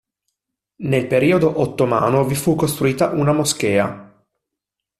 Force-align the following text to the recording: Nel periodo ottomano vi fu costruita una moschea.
Nel 0.77 1.05
periodo 1.05 1.61
ottomano 1.61 2.23
vi 2.25 2.33
fu 2.33 2.55
costruita 2.55 3.11
una 3.11 3.33
moschea. 3.33 4.25